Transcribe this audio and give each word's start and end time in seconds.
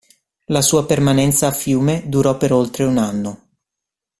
La 0.45 0.63
sua 0.63 0.87
permanenza 0.87 1.45
a 1.45 1.51
Fiume 1.51 2.05
durò 2.09 2.35
per 2.35 2.51
oltre 2.53 2.85
un 2.85 2.97
anno. 2.97 3.49